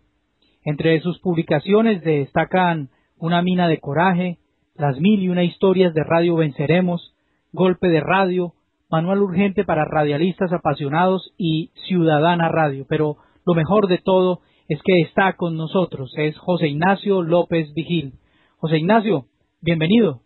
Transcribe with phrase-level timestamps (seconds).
[0.64, 2.88] Entre sus publicaciones destacan
[3.18, 4.38] Una mina de coraje,
[4.74, 7.14] Las mil y una historias de Radio Venceremos,
[7.52, 8.54] Golpe de Radio,
[8.90, 12.86] Manual urgente para radialistas apasionados y Ciudadana Radio.
[12.88, 18.14] Pero lo mejor de todo es que está con nosotros, es José Ignacio López Vigil.
[18.58, 19.26] José Ignacio,
[19.60, 20.20] bienvenido.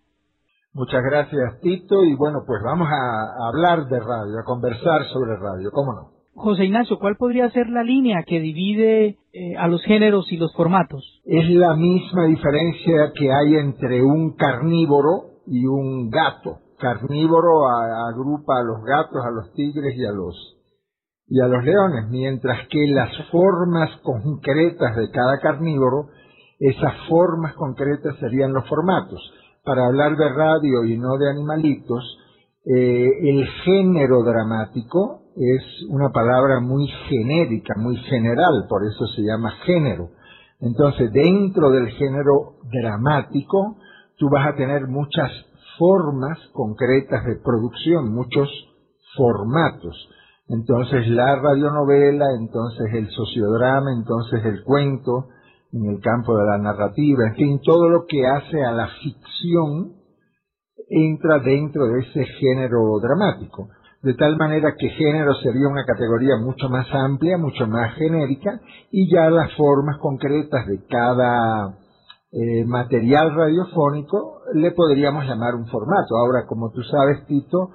[0.72, 5.70] Muchas gracias, Tito, y bueno, pues vamos a hablar de radio, a conversar sobre radio,
[5.72, 6.17] ¿cómo no?
[6.38, 10.54] José Ignacio, ¿cuál podría ser la línea que divide eh, a los géneros y los
[10.54, 11.20] formatos?
[11.24, 16.58] Es la misma diferencia que hay entre un carnívoro y un gato.
[16.78, 20.54] Carnívoro agrupa a los gatos, a los tigres y a los
[21.30, 26.06] y a los leones, mientras que las formas concretas de cada carnívoro,
[26.58, 29.20] esas formas concretas serían los formatos.
[29.64, 32.16] Para hablar de radio y no de animalitos,
[32.64, 39.52] eh, el género dramático es una palabra muy genérica, muy general, por eso se llama
[39.64, 40.10] género.
[40.60, 43.76] Entonces, dentro del género dramático,
[44.18, 45.30] tú vas a tener muchas
[45.78, 48.48] formas concretas de producción, muchos
[49.16, 50.08] formatos.
[50.48, 55.28] Entonces la radionovela, entonces el sociodrama, entonces el cuento,
[55.72, 59.92] en el campo de la narrativa, en fin, todo lo que hace a la ficción
[60.88, 63.68] entra dentro de ese género dramático.
[64.02, 68.60] De tal manera que género sería una categoría mucho más amplia, mucho más genérica,
[68.92, 71.74] y ya las formas concretas de cada
[72.30, 76.16] eh, material radiofónico le podríamos llamar un formato.
[76.16, 77.70] Ahora, como tú sabes, Tito,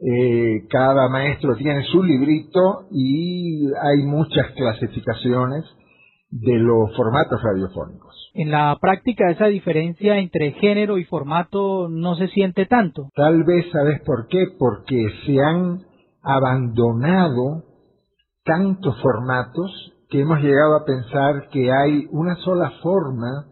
[0.00, 5.64] eh, cada maestro tiene su librito y hay muchas clasificaciones
[6.30, 8.30] de los formatos radiofónicos.
[8.34, 13.08] En la práctica esa diferencia entre género y formato no se siente tanto.
[13.14, 15.80] Tal vez sabes por qué, porque se han
[16.22, 17.64] abandonado
[18.44, 23.46] tantos formatos que hemos llegado a pensar que hay una sola forma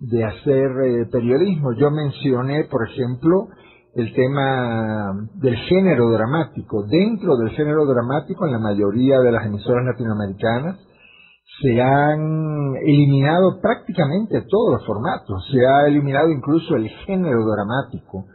[0.00, 1.72] de hacer eh, periodismo.
[1.74, 3.48] Yo mencioné, por ejemplo,
[3.94, 6.84] el tema del género dramático.
[6.86, 10.80] Dentro del género dramático, en la mayoría de las emisoras latinoamericanas,
[11.62, 18.26] se han eliminado prácticamente todos los formatos, se ha eliminado incluso el género dramático,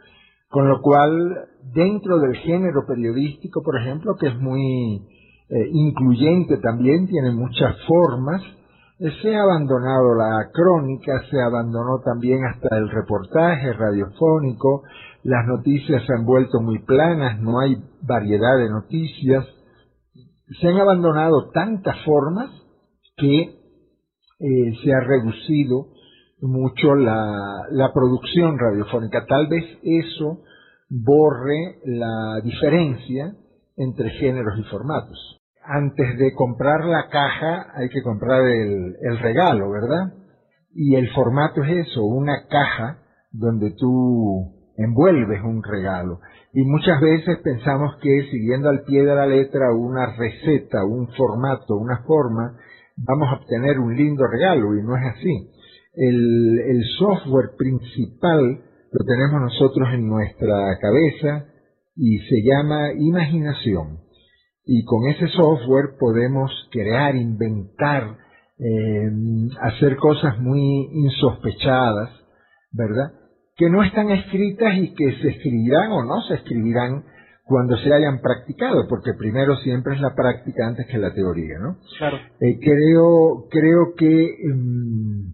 [0.48, 1.10] con lo cual
[1.74, 5.02] dentro del género periodístico, por ejemplo, que es muy
[5.50, 8.40] eh, incluyente también, tiene muchas formas,
[8.98, 14.84] eh, se ha abandonado la crónica, se abandonó también hasta el reportaje radiofónico,
[15.22, 19.44] las noticias se han vuelto muy planas, no hay variedad de noticias,
[20.60, 22.50] se han abandonado tantas formas
[23.18, 23.40] que
[24.40, 25.88] eh, se ha reducido
[26.40, 29.26] mucho la, la producción radiofónica.
[29.26, 30.42] Tal vez eso
[30.88, 33.34] borre la diferencia
[33.76, 35.40] entre géneros y formatos.
[35.64, 40.14] Antes de comprar la caja hay que comprar el, el, regalo, ¿verdad?
[40.72, 42.98] Y el formato es eso, una caja
[43.32, 46.20] donde tú envuelves un regalo.
[46.54, 51.76] Y muchas veces pensamos que siguiendo al pie de la letra una receta, un formato,
[51.76, 52.56] una forma,
[53.06, 55.50] vamos a obtener un lindo regalo y no es así.
[55.94, 58.60] El, el software principal
[58.90, 61.46] lo tenemos nosotros en nuestra cabeza
[61.96, 63.98] y se llama imaginación.
[64.64, 68.16] Y con ese software podemos crear, inventar,
[68.58, 69.10] eh,
[69.62, 72.10] hacer cosas muy insospechadas,
[72.72, 73.12] ¿verdad?
[73.56, 77.04] Que no están escritas y que se escribirán o no se escribirán
[77.48, 81.78] cuando se hayan practicado, porque primero siempre es la práctica antes que la teoría, ¿no?
[81.96, 82.18] Claro.
[82.40, 85.32] Eh, creo, creo que, um,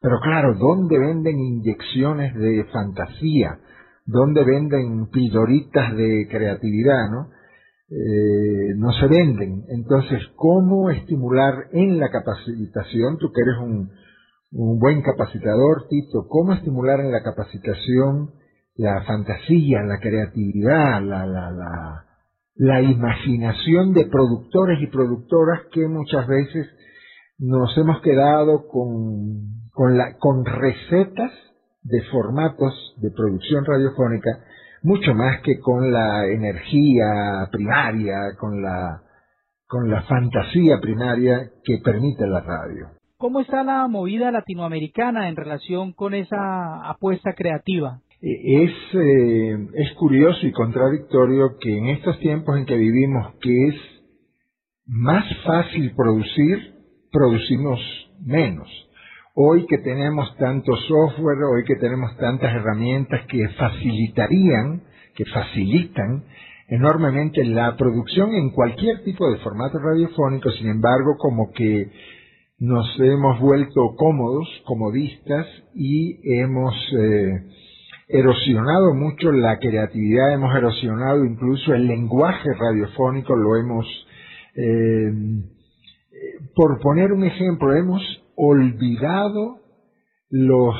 [0.00, 3.60] pero claro, ¿dónde venden inyecciones de fantasía?
[4.04, 7.28] ¿Dónde venden pildoritas de creatividad, no?
[7.92, 9.64] eh, no se venden.
[9.68, 13.18] Entonces, ¿cómo estimular en la capacitación?
[13.18, 13.90] Tú que eres un,
[14.50, 18.30] un buen capacitador, Tito, ¿cómo estimular en la capacitación
[18.76, 22.04] la fantasía, la creatividad, la, la, la,
[22.54, 26.66] la imaginación de productores y productoras que muchas veces
[27.38, 31.32] nos hemos quedado con, con, la, con recetas
[31.82, 34.44] de formatos de producción radiofónica
[34.82, 39.02] mucho más que con la energía primaria, con la,
[39.66, 42.88] con la fantasía primaria que permite la radio.
[43.16, 48.00] ¿Cómo está la movida latinoamericana en relación con esa apuesta creativa?
[48.22, 53.74] Es, eh, es curioso y contradictorio que en estos tiempos en que vivimos, que es
[54.86, 56.72] más fácil producir,
[57.10, 57.80] producimos
[58.24, 58.68] menos.
[59.34, 64.84] Hoy que tenemos tanto software, hoy que tenemos tantas herramientas que facilitarían,
[65.16, 66.24] que facilitan
[66.68, 71.90] enormemente la producción en cualquier tipo de formato radiofónico, sin embargo, como que
[72.60, 75.44] nos hemos vuelto cómodos, comodistas
[75.74, 77.62] y hemos eh,
[78.08, 83.86] erosionado mucho la creatividad, hemos erosionado incluso el lenguaje radiofónico, lo hemos,
[84.54, 85.12] eh,
[86.54, 88.02] por poner un ejemplo, hemos
[88.36, 89.58] olvidado
[90.30, 90.76] los,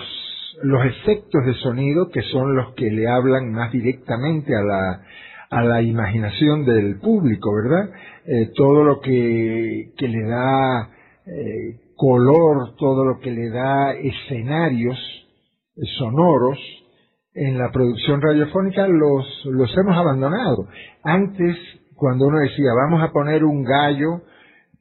[0.62, 5.02] los efectos de sonido que son los que le hablan más directamente a la,
[5.50, 7.90] a la imaginación del público, ¿verdad?
[8.26, 10.90] Eh, todo lo que, que le da
[11.26, 14.98] eh, color, todo lo que le da escenarios
[15.98, 16.58] sonoros
[17.34, 20.68] en la producción radiofónica los, los hemos abandonado.
[21.02, 21.56] Antes,
[21.94, 24.22] cuando uno decía, vamos a poner un gallo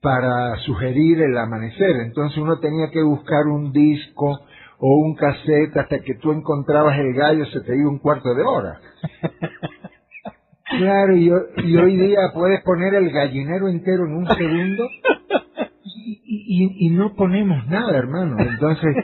[0.01, 1.95] para sugerir el amanecer.
[2.05, 4.39] Entonces uno tenía que buscar un disco
[4.79, 8.43] o un cassette hasta que tú encontrabas el gallo, se te iba un cuarto de
[8.43, 8.79] hora.
[10.77, 14.87] Claro, y, hoy día puedes poner el gallinero entero en un segundo
[15.93, 18.37] y, no ponemos nada, hermano.
[18.39, 18.95] Entonces,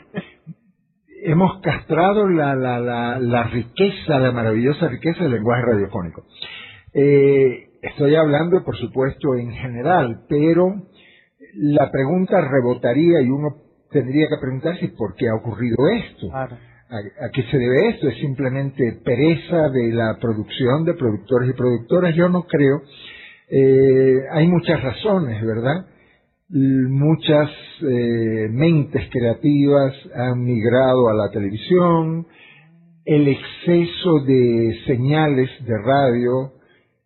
[1.30, 6.24] hemos castrado la, la, la, la riqueza, la maravillosa riqueza del lenguaje radiofónico.
[6.94, 10.74] Eh, Estoy hablando, por supuesto, en general, pero
[11.54, 13.54] la pregunta rebotaría y uno
[13.90, 16.34] tendría que preguntarse por qué ha ocurrido esto.
[16.90, 18.08] ¿A, qué se debe esto?
[18.08, 22.14] ¿Es simplemente pereza de la producción de productores y productoras?
[22.16, 22.82] Yo no creo.
[23.50, 25.86] Eh, hay muchas razones, ¿verdad?
[26.50, 27.50] Muchas
[27.82, 32.26] eh, mentes creativas han migrado a la televisión,
[33.04, 36.52] el exceso de señales de radio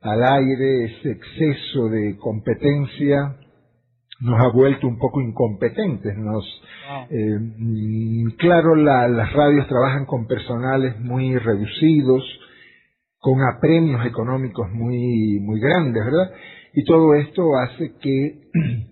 [0.01, 3.37] al aire, ese exceso de competencia
[4.21, 6.17] nos ha vuelto un poco incompetentes.
[6.17, 6.45] Nos,
[7.11, 12.23] eh, mm, claro, las radios trabajan con personales muy reducidos,
[13.19, 16.33] con apremios económicos muy, muy grandes, ¿verdad?
[16.75, 18.41] Y todo esto hace que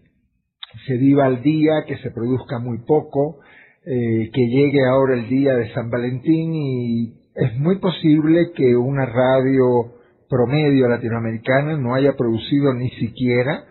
[0.86, 3.40] se viva al día, que se produzca muy poco,
[3.84, 9.06] eh, que llegue ahora el día de San Valentín y es muy posible que una
[9.06, 9.94] radio
[10.28, 13.64] promedio latinoamericana no haya producido ni siquiera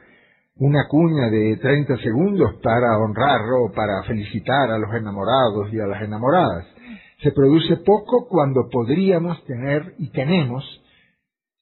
[0.55, 5.87] una cuña de 30 segundos para honrar o para felicitar a los enamorados y a
[5.87, 6.65] las enamoradas.
[7.23, 10.63] Se produce poco cuando podríamos tener y tenemos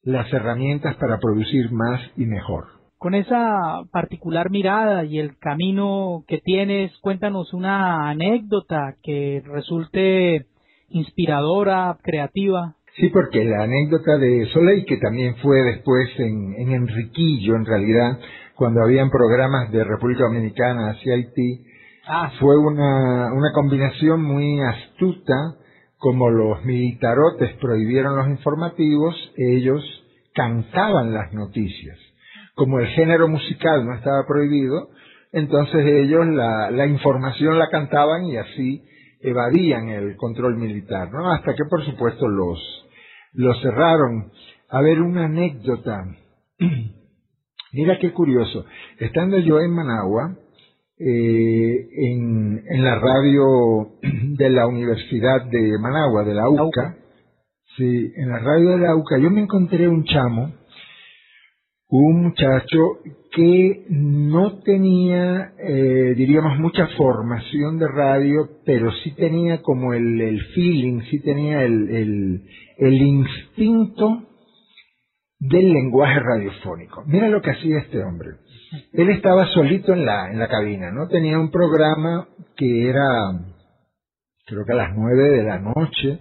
[0.01, 2.76] las herramientas para producir más y mejor.
[2.97, 10.47] Con esa particular mirada y el camino que tienes, cuéntanos una anécdota que resulte
[10.89, 12.75] inspiradora, creativa.
[12.95, 18.19] Sí, porque la anécdota de Soleil, que también fue después en, Enriquillo, en realidad,
[18.55, 21.61] cuando habían programas de República Dominicana hacia Haití,
[22.07, 22.31] ah.
[22.39, 25.55] fue una, una combinación muy astuta,
[25.99, 29.83] como los militarotes prohibieron los informativos, ellos
[30.33, 32.06] cantaban las noticias.
[32.57, 34.89] Como el género musical no estaba prohibido,
[35.31, 38.83] entonces ellos la, la información la cantaban y así
[39.21, 41.31] evadían el control militar, ¿no?
[41.31, 42.59] Hasta que por supuesto los,
[43.33, 44.31] lo cerraron.
[44.69, 46.03] A ver, una anécdota.
[47.73, 48.65] Mira qué curioso.
[48.99, 50.35] Estando yo en Managua,
[50.99, 56.97] eh, en, en, la radio de la Universidad de Managua, de la UCA,
[57.77, 60.53] sí, en la radio de la UCA, yo me encontré un chamo,
[61.89, 62.77] un muchacho
[63.31, 70.41] que no tenía, eh, diríamos, mucha formación de radio, pero sí tenía como el, el
[70.53, 72.41] feeling, sí tenía el, el,
[72.77, 74.23] el instinto
[75.39, 77.03] del lenguaje radiofónico.
[77.05, 78.31] Mira lo que hacía este hombre.
[78.91, 81.07] Él estaba solito en la, en la cabina, ¿no?
[81.07, 82.27] Tenía un programa
[82.57, 83.07] que era,
[84.45, 86.19] creo que a las nueve de la noche,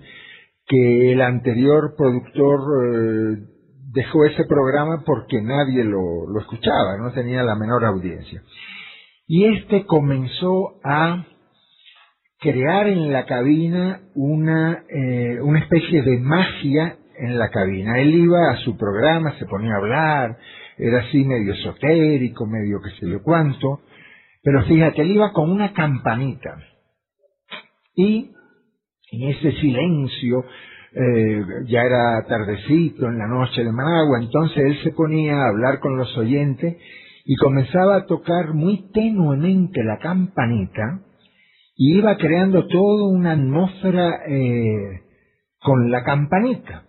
[0.66, 3.55] que el anterior productor eh,
[3.92, 8.42] dejó ese programa porque nadie lo, lo escuchaba, no tenía la menor audiencia.
[9.26, 11.24] Y este comenzó a
[12.38, 17.98] crear en la cabina una, eh, una especie de magia en la cabina.
[17.98, 20.38] Él iba a su programa, se ponía a hablar,
[20.78, 23.80] era así medio esotérico, medio que sé yo cuánto,
[24.42, 26.58] pero fíjate, él iba con una campanita.
[27.94, 28.32] Y
[29.10, 30.44] en ese silencio,
[30.98, 35.78] eh, ya era tardecito en la noche de Managua, entonces él se ponía a hablar
[35.80, 36.76] con los oyentes
[37.26, 41.00] y comenzaba a tocar muy tenuemente la campanita
[41.76, 45.02] y iba creando toda una atmósfera eh,
[45.60, 46.84] con la campanita.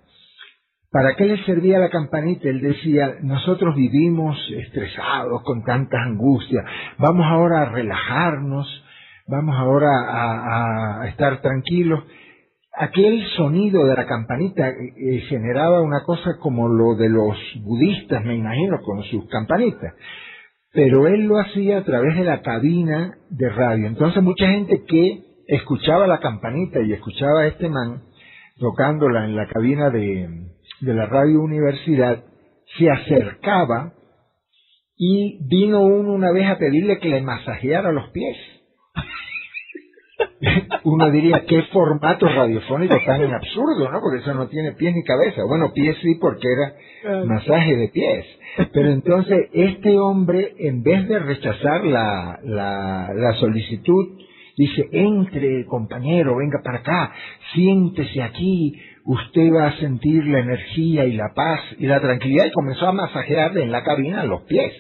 [0.89, 2.47] ¿Para qué le servía la campanita?
[2.47, 6.63] Él decía, nosotros vivimos estresados con tantas angustias,
[6.97, 8.83] vamos ahora a relajarnos,
[9.27, 12.05] vamos ahora a, a estar tranquilos.
[12.79, 18.23] Aquel sonido de la campanita eh, eh, generaba una cosa como lo de los budistas,
[18.23, 19.93] me imagino, con sus campanitas
[20.77, 23.87] pero él lo hacía a través de la cabina de radio.
[23.87, 28.03] Entonces mucha gente que escuchaba la campanita y escuchaba a este man
[28.59, 30.29] tocándola en la cabina de,
[30.81, 32.23] de la radio universidad,
[32.77, 33.93] se acercaba
[34.95, 38.37] y vino uno una vez a pedirle que le masajeara los pies.
[40.83, 43.99] uno diría, qué formato radiofónico tan absurdo, ¿no?
[44.01, 45.43] Porque eso no tiene pies ni cabeza.
[45.47, 48.25] Bueno, pies sí, porque era masaje de pies.
[48.71, 54.17] Pero entonces, este hombre, en vez de rechazar la, la, la solicitud,
[54.57, 57.13] dice, entre, compañero, venga para acá,
[57.53, 62.51] siéntese aquí, usted va a sentir la energía y la paz y la tranquilidad, y
[62.51, 64.73] comenzó a masajearle en la cabina los pies.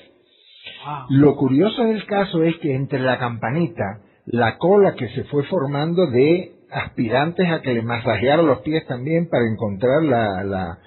[1.09, 6.05] Lo curioso del caso es que entre la campanita, la cola que se fue formando
[6.07, 10.79] de aspirantes a que le masajearan los pies también para encontrar la, la,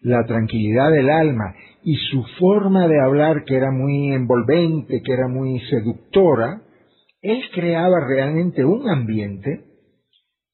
[0.00, 5.28] la tranquilidad del alma y su forma de hablar que era muy envolvente, que era
[5.28, 6.62] muy seductora,
[7.20, 9.64] él creaba realmente un ambiente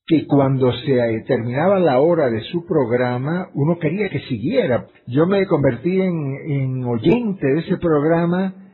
[0.06, 4.86] que cuando se terminaba la hora de su programa, uno quería que siguiera.
[5.06, 8.69] Yo me convertí en, en oyente de ese programa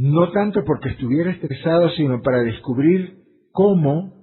[0.00, 3.18] no tanto porque estuviera estresado, sino para descubrir
[3.52, 4.14] cómo,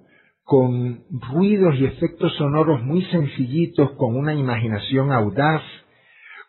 [0.43, 5.61] con ruidos y efectos sonoros muy sencillitos, con una imaginación audaz,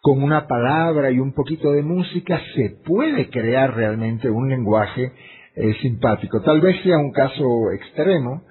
[0.00, 5.12] con una palabra y un poquito de música, se puede crear realmente un lenguaje
[5.56, 6.40] eh, simpático.
[6.40, 8.44] Tal vez sea un caso extremo,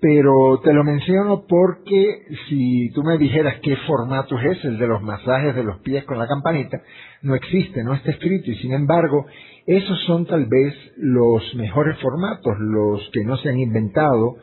[0.00, 5.02] pero te lo menciono porque si tú me dijeras qué formato es el de los
[5.02, 6.82] masajes de los pies con la campanita,
[7.22, 9.26] no existe, no está escrito y sin embargo
[9.66, 14.36] esos son tal vez los mejores formatos, los que no se han inventado,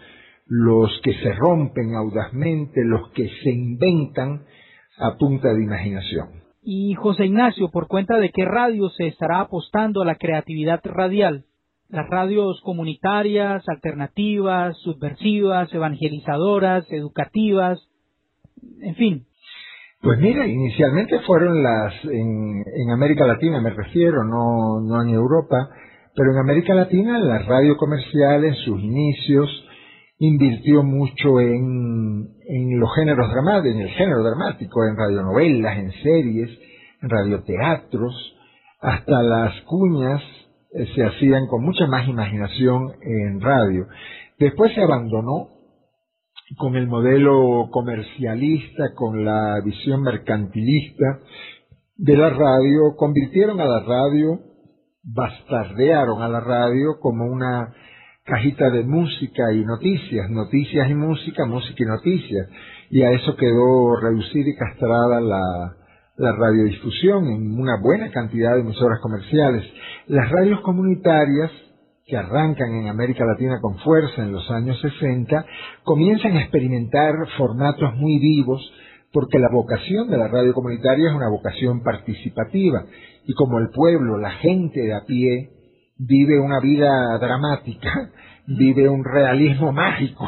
[0.48, 4.46] los que se rompen audazmente, los que se inventan
[4.98, 6.42] a punta de imaginación.
[6.64, 11.46] Y José Ignacio, ¿por cuenta de qué radio se estará apostando a la creatividad radial?
[11.92, 17.80] Las radios comunitarias, alternativas, subversivas, evangelizadoras, educativas,
[18.82, 19.26] en fin,
[20.02, 25.70] pues mira, inicialmente fueron las en, en América Latina, me refiero, no, no en Europa,
[26.16, 29.48] pero en América Latina la radio comercial en sus inicios
[30.18, 36.50] invirtió mucho en, en los géneros dramáticos, en el género dramático, en radionovelas, en series,
[37.04, 38.36] en radioteatros,
[38.80, 40.22] hasta las cuñas
[40.72, 43.88] se hacían con mucha más imaginación en radio.
[44.40, 45.50] Después se abandonó
[46.58, 51.20] con el modelo comercialista, con la visión mercantilista
[51.98, 54.40] de la radio, convirtieron a la radio,
[55.04, 57.74] bastardearon a la radio como una
[58.24, 62.50] cajita de música y noticias, noticias y música, música y noticias,
[62.90, 65.76] y a eso quedó reducida y castrada la,
[66.18, 69.66] la radiodifusión en una buena cantidad de emisoras comerciales.
[70.08, 71.52] Las radios comunitarias
[72.06, 75.46] que arrancan en América Latina con fuerza en los años 60,
[75.84, 78.62] comienzan a experimentar formatos muy vivos
[79.14, 82.86] porque la vocación de la radio comunitaria es una vocación participativa.
[83.26, 85.52] Y como el pueblo, la gente de a pie,
[85.98, 88.12] vive una vida dramática,
[88.48, 90.28] vive un realismo mágico,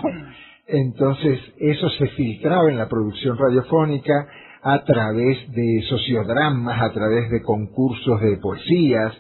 [0.68, 4.28] entonces eso se filtraba en la producción radiofónica
[4.64, 9.14] a través de sociodramas, a través de concursos de poesías,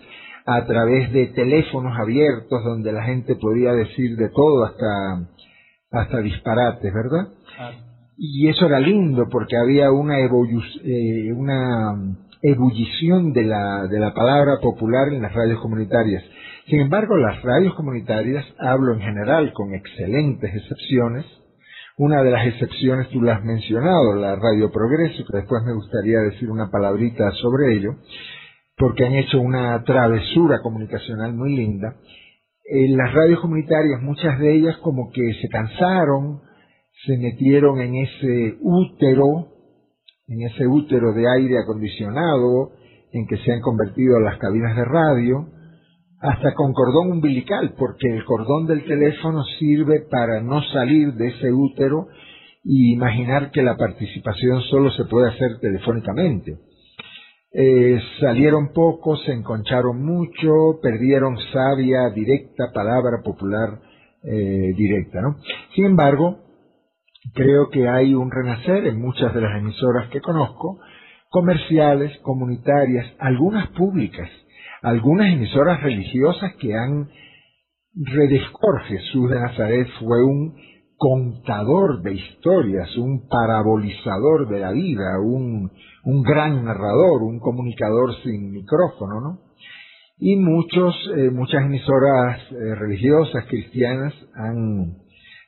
[0.45, 5.27] a través de teléfonos abiertos donde la gente podía decir de todo hasta,
[5.91, 7.27] hasta disparates, ¿verdad?
[8.17, 14.59] Y eso era lindo porque había una, eh, una ebullición de la, de la palabra
[14.61, 16.23] popular en las radios comunitarias.
[16.67, 21.25] Sin embargo, las radios comunitarias, hablo en general con excelentes excepciones,
[21.97, 26.21] Una de las excepciones tú la has mencionado, la Radio Progreso, que después me gustaría
[26.21, 27.97] decir una palabrita sobre ello,
[28.75, 31.95] porque han hecho una travesura comunicacional muy linda.
[32.65, 36.41] En las radios comunitarias, muchas de ellas como que se cansaron,
[37.05, 39.49] se metieron en ese útero,
[40.27, 42.71] en ese útero de aire acondicionado,
[43.11, 45.45] en que se han convertido las cabinas de radio,
[46.23, 51.51] hasta con cordón umbilical, porque el cordón del teléfono sirve para no salir de ese
[51.51, 52.07] útero
[52.63, 56.59] y imaginar que la participación solo se puede hacer telefónicamente.
[57.51, 63.81] Eh, salieron pocos, se enconcharon mucho, perdieron sabia, directa, palabra popular
[64.23, 65.19] eh, directa.
[65.21, 65.35] ¿no?
[65.75, 66.39] Sin embargo,
[67.33, 70.79] creo que hay un renacer en muchas de las emisoras que conozco,
[71.29, 74.29] comerciales, comunitarias, algunas públicas,
[74.83, 77.09] algunas emisoras religiosas que han
[77.95, 80.55] redescor Jesús de Nazaret fue un
[80.97, 85.71] contador de historias, un parabolizador de la vida, un,
[86.03, 89.39] un gran narrador, un comunicador sin micrófono, ¿no?
[90.17, 94.97] Y muchos, eh, muchas emisoras eh, religiosas cristianas han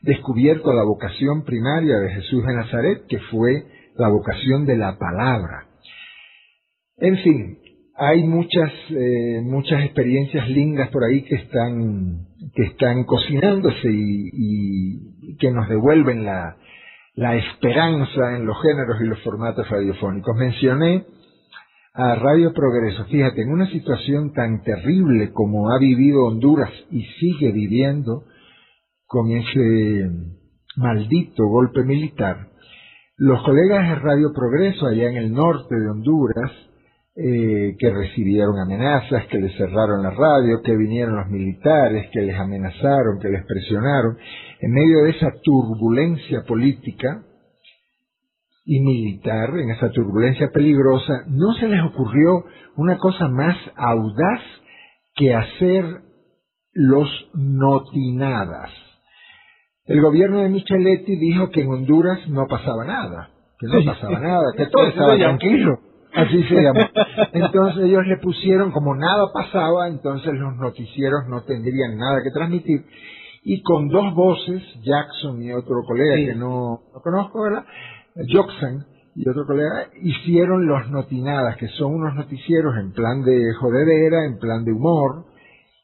[0.02, 3.66] descubierto la vocación primaria de Jesús de Nazaret, que fue
[3.98, 5.68] la vocación de la palabra.
[6.98, 7.65] En fin,
[7.98, 15.38] hay muchas, eh, muchas experiencias lindas por ahí que están, que están cocinándose y, y
[15.38, 16.58] que nos devuelven la,
[17.16, 20.36] la esperanza en los géneros y los formatos radiofónicos.
[20.36, 21.06] Mencioné
[21.94, 23.06] a Radio Progreso.
[23.06, 28.26] Fíjate, en una situación tan terrible como ha vivido Honduras y sigue viviendo
[29.08, 30.10] con ese
[30.76, 32.50] maldito golpe militar,
[33.18, 36.52] los colegas de Radio Progreso allá en el norte de Honduras
[37.18, 42.38] eh, que recibieron amenazas, que les cerraron la radio, que vinieron los militares, que les
[42.38, 44.18] amenazaron, que les presionaron,
[44.60, 47.24] en medio de esa turbulencia política
[48.66, 52.44] y militar, en esa turbulencia peligrosa, no se les ocurrió
[52.76, 54.42] una cosa más audaz
[55.16, 55.86] que hacer
[56.74, 58.72] los notinadas.
[59.86, 64.44] El gobierno de Micheletti dijo que en Honduras no pasaba nada, que no pasaba nada,
[64.58, 66.90] que todo estaba tranquilo Así se llama.
[67.34, 72.86] Entonces ellos le pusieron, como nada pasaba, entonces los noticieros no tendrían nada que transmitir.
[73.44, 77.66] Y con dos voces, Jackson y otro colega que no, no conozco, ¿verdad?
[78.16, 84.26] Jackson y otro colega, hicieron los notinadas, que son unos noticieros en plan de jodedera,
[84.26, 85.26] en plan de humor,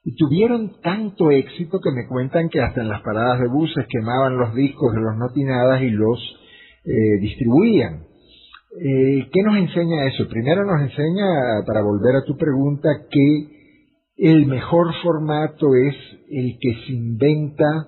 [0.04, 4.38] y tuvieron tanto éxito que me cuentan que hasta en las paradas de buses quemaban
[4.38, 6.20] los discos de los notinadas y los
[6.84, 8.11] eh, distribuían.
[8.74, 10.30] Eh, ¿Qué nos enseña eso?
[10.30, 13.48] Primero nos enseña, para volver a tu pregunta, que
[14.16, 15.96] el mejor formato es
[16.30, 17.88] el que se inventa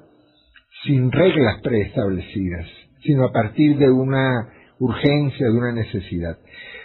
[0.83, 2.67] sin reglas preestablecidas,
[3.03, 6.37] sino a partir de una urgencia, de una necesidad.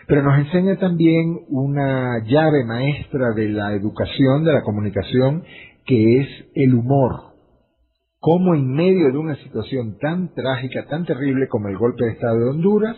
[0.06, 5.42] Pero nos enseña también una llave maestra de la educación, de la comunicación,
[5.86, 7.34] que es el humor.
[8.20, 12.38] Cómo en medio de una situación tan trágica, tan terrible como el golpe de Estado
[12.38, 12.96] de Honduras,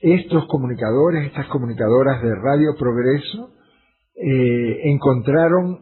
[0.00, 3.50] estos comunicadores, estas comunicadoras de Radio Progreso,
[4.14, 5.80] eh, encontraron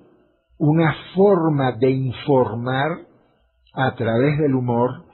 [0.59, 2.98] una forma de informar
[3.74, 5.05] a través del humor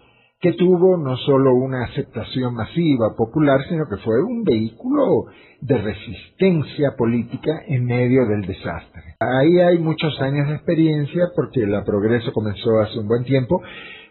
[0.41, 5.27] que tuvo no solo una aceptación masiva, popular, sino que fue un vehículo
[5.61, 9.17] de resistencia política en medio del desastre.
[9.21, 13.61] Ahí hay muchos años de experiencia porque la Progreso comenzó hace un buen tiempo,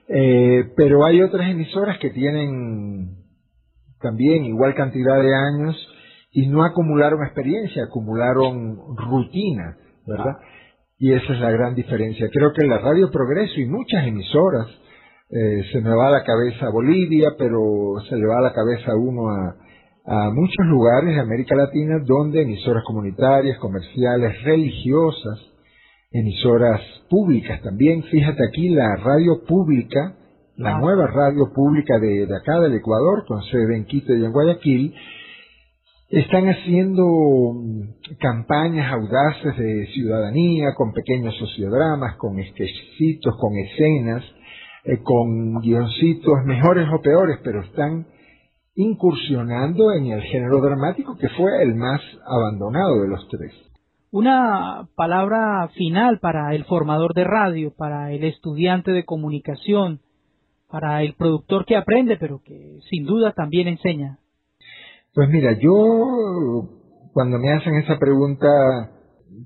[0.08, 3.19] eh, pero hay otras emisoras que tienen
[4.02, 5.76] también igual cantidad de años
[6.32, 10.38] y no acumularon experiencia, acumularon rutina, ¿verdad?
[10.98, 12.30] Y esa es la gran diferencia.
[12.32, 14.68] Creo que la Radio Progreso y muchas emisoras,
[15.32, 17.60] eh, se me va a la cabeza a Bolivia, pero
[18.10, 19.56] se le va a la cabeza a uno a,
[20.06, 25.40] a muchos lugares de América Latina donde emisoras comunitarias, comerciales, religiosas,
[26.12, 28.04] emisoras públicas también.
[28.04, 30.16] Fíjate aquí la radio pública
[30.60, 34.94] la nueva radio pública de, acá del Ecuador, con sede en Quito y en Guayaquil,
[36.10, 44.22] están haciendo mm, campañas audaces de ciudadanía, con pequeños sociodramas, con sketchitos, con escenas,
[44.84, 48.08] eh, con guioncitos mejores o peores, pero están
[48.76, 53.54] incursionando en el género dramático que fue el más abandonado de los tres.
[54.12, 60.02] Una palabra final para el formador de radio, para el estudiante de comunicación,
[60.70, 64.20] para el productor que aprende, pero que sin duda también enseña?
[65.14, 66.70] Pues mira, yo
[67.14, 68.48] cuando me hacen esa pregunta,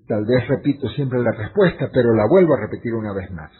[0.07, 3.51] tal vez repito siempre la respuesta, pero la vuelvo a repetir una vez más.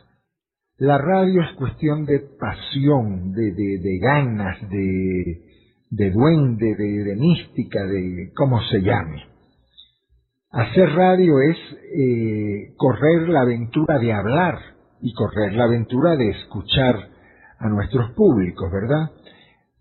[0.78, 5.42] La radio es cuestión de pasión, de, de, ganas, de,
[5.92, 9.24] de duende, de, de, mística, de cómo se llame.
[10.52, 11.58] Hacer radio es
[11.96, 14.60] eh, correr la aventura de hablar
[15.02, 17.13] y correr la aventura de escuchar
[17.64, 19.12] a nuestros públicos, ¿verdad?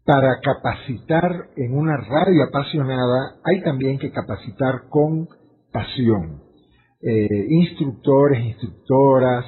[0.05, 5.27] Para capacitar en una radio apasionada hay también que capacitar con
[5.73, 6.43] pasión.
[7.03, 9.45] Eh, instructores, instructoras,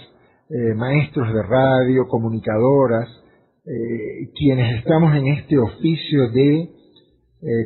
[0.50, 3.08] eh, maestros de radio, comunicadoras,
[3.66, 6.70] eh, quienes estamos en este oficio de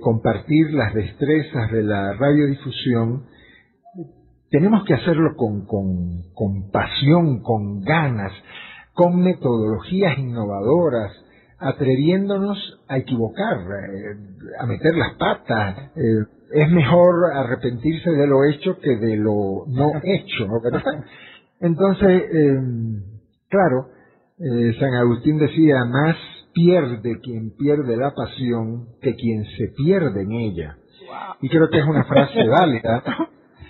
[0.03, 3.27] compartir las destrezas de la radiodifusión,
[4.51, 8.33] tenemos que hacerlo con, con, con pasión, con ganas,
[8.99, 11.13] con metodologías innovadoras,
[11.61, 12.59] atreviéndonos
[12.89, 13.59] a equivocar,
[14.59, 20.49] a meter las patas, es mejor arrepentirse de lo hecho que de lo no hecho,
[20.65, 21.05] ¿verdad?
[21.61, 23.03] Entonces, em,
[23.49, 23.87] claro,
[24.41, 26.17] eh, San Agustín decía, más
[26.53, 30.77] pierde quien pierde la pasión que quien se pierde en ella.
[31.41, 33.05] Y creo que es una frase válida.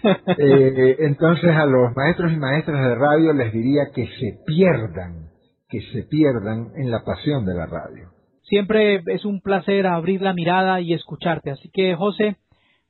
[0.02, 5.30] Eh, entonces a los maestros y maestras de radio les diría que se pierdan,
[5.68, 8.10] que se pierdan en la pasión de la radio.
[8.42, 11.50] Siempre es un placer abrir la mirada y escucharte.
[11.50, 12.36] Así que, José,